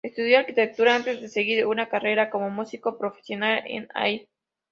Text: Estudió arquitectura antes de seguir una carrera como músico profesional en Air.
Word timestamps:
Estudió 0.03 0.39
arquitectura 0.39 0.95
antes 0.95 1.21
de 1.21 1.27
seguir 1.29 1.67
una 1.67 1.87
carrera 1.87 2.31
como 2.31 2.49
músico 2.49 2.97
profesional 2.97 3.61
en 3.67 3.87
Air. 3.93 4.27